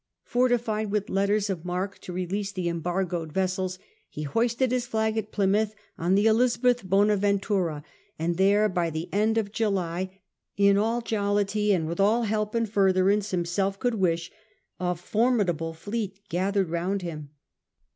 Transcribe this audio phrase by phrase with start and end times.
[0.23, 3.77] Fortified with letters of marque to release the embargoed vessels,
[4.09, 7.83] he hoisted his flag at Plymouth on the Elizabeth Bonaventura,
[8.17, 10.21] and there, by the end of July,"
[10.57, 14.31] in all jollity and with all help and furtherance himself could wish,"
[14.79, 17.29] a formidable fleet gathered round him.